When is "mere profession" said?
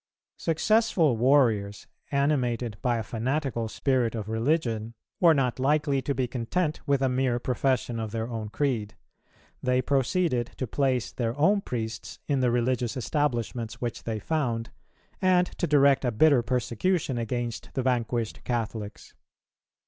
7.07-7.99